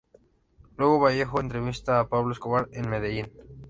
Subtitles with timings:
[0.77, 3.27] Luego Vallejo entrevista a Pablo Escobar en Medellín.